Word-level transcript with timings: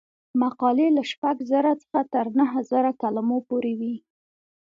مقالې 0.41 0.87
له 0.97 1.03
شپږ 1.11 1.35
زره 1.51 1.71
څخه 1.81 1.99
تر 2.13 2.25
نهه 2.39 2.59
زره 2.71 2.91
کلمو 3.01 3.37
پورې 3.49 3.73
وي. 3.79 3.95